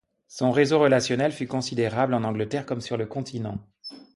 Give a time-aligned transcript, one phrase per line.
[0.27, 3.59] Son réseau relationnel fut considérable, en Angleterre comme sur le continent.